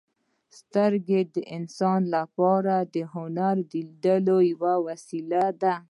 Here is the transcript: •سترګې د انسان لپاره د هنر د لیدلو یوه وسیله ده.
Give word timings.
•سترګې 0.57 1.21
د 1.35 1.37
انسان 1.57 2.01
لپاره 2.15 2.75
د 2.93 2.95
هنر 3.13 3.55
د 3.71 3.73
لیدلو 3.85 4.37
یوه 4.51 4.73
وسیله 4.87 5.43
ده. 5.61 5.73